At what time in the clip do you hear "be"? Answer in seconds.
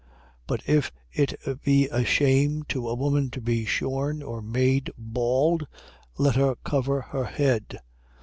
1.63-1.87, 3.39-3.65